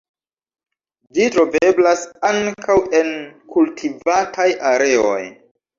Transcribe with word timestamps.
Ĝi 1.17 1.27
troveblas 1.35 2.03
ankaŭ 2.31 2.81
en 3.03 3.15
kultivataj 3.59 4.51
areoj. 4.77 5.25